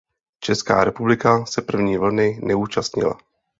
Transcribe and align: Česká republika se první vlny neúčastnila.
Česká 0.39 0.83
republika 0.83 1.45
se 1.45 1.61
první 1.61 1.97
vlny 1.97 2.39
neúčastnila. 2.43 3.17